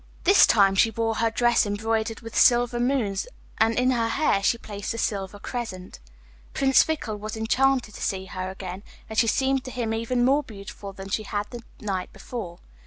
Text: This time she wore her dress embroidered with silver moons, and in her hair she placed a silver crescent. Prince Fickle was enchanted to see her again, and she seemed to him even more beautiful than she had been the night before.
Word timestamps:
This 0.23 0.47
time 0.47 0.73
she 0.73 0.89
wore 0.89 1.13
her 1.17 1.29
dress 1.29 1.63
embroidered 1.67 2.21
with 2.21 2.35
silver 2.35 2.79
moons, 2.79 3.27
and 3.59 3.77
in 3.77 3.91
her 3.91 4.07
hair 4.09 4.41
she 4.41 4.57
placed 4.57 4.95
a 4.95 4.97
silver 4.97 5.37
crescent. 5.37 5.99
Prince 6.55 6.81
Fickle 6.81 7.17
was 7.17 7.37
enchanted 7.37 7.93
to 7.93 8.01
see 8.01 8.25
her 8.25 8.49
again, 8.49 8.81
and 9.11 9.19
she 9.19 9.27
seemed 9.27 9.63
to 9.65 9.69
him 9.69 9.93
even 9.93 10.25
more 10.25 10.41
beautiful 10.41 10.91
than 10.91 11.09
she 11.09 11.21
had 11.21 11.47
been 11.51 11.61
the 11.77 11.85
night 11.85 12.11
before. 12.13 12.57